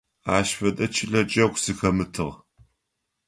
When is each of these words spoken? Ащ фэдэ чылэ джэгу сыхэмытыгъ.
Ащ 0.37 0.47
фэдэ 0.57 0.85
чылэ 0.95 1.21
джэгу 1.29 1.59
сыхэмытыгъ. 1.63 2.35